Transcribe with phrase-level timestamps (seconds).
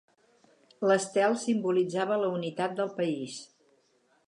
[0.91, 3.39] L'estel simbolitzava la unitat del país.